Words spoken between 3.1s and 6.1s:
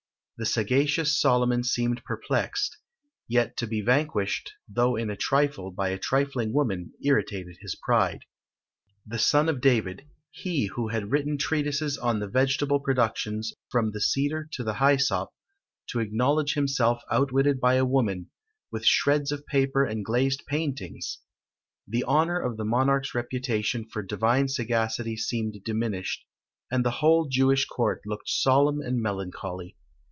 yet to be vanquished, though in a trifle, by a